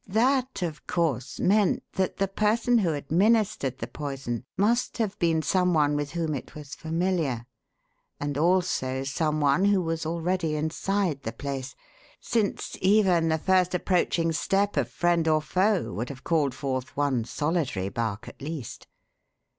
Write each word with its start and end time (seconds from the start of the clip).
That, 0.07 0.63
of 0.63 0.87
course, 0.87 1.39
meant 1.39 1.83
that 1.93 2.17
the 2.17 2.27
person 2.27 2.79
who 2.79 2.91
administered 2.95 3.77
the 3.77 3.85
poison 3.85 4.45
must 4.57 4.97
have 4.97 5.19
been 5.19 5.43
some 5.43 5.75
one 5.75 5.95
with 5.95 6.13
whom 6.13 6.33
it 6.33 6.55
was 6.55 6.73
familiar, 6.73 7.45
and 8.19 8.35
also 8.35 9.03
some 9.03 9.39
one 9.39 9.65
who 9.65 9.79
was 9.79 10.03
already 10.03 10.55
inside 10.55 11.21
the 11.21 11.31
place, 11.31 11.75
since 12.19 12.75
even 12.81 13.27
the 13.27 13.37
first 13.37 13.75
approaching 13.75 14.31
step 14.31 14.75
of 14.75 14.89
friend 14.89 15.27
or 15.27 15.39
foe 15.39 15.93
would 15.93 16.09
have 16.09 16.23
called 16.23 16.55
forth 16.55 16.97
one 16.97 17.23
solitary 17.23 17.89
bark 17.89 18.27
at 18.27 18.41
least. 18.41 18.87